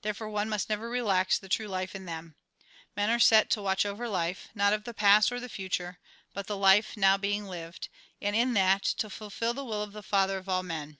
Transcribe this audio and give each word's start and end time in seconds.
Therefore 0.00 0.30
one 0.30 0.48
must 0.48 0.70
never 0.70 0.88
relax 0.88 1.38
the 1.38 1.46
true 1.46 1.68
life 1.68 1.94
in 1.94 2.06
them. 2.06 2.36
Men 2.96 3.10
are 3.10 3.18
set 3.20 3.50
to 3.50 3.60
watch 3.60 3.84
over 3.84 4.08
life, 4.08 4.48
not 4.54 4.72
of 4.72 4.84
the 4.84 4.94
past 4.94 5.30
or 5.30 5.38
the 5.40 5.48
future, 5.50 5.98
but 6.32 6.46
the 6.46 6.56
life 6.56 6.96
now 6.96 7.18
being 7.18 7.44
lived; 7.44 7.90
and 8.22 8.34
in 8.34 8.54
that, 8.54 8.82
to 8.82 9.10
fulfil 9.10 9.52
the 9.52 9.66
will 9.66 9.82
of 9.82 9.92
the 9.92 10.02
Father 10.02 10.38
of 10.38 10.48
all 10.48 10.62
men. 10.62 10.96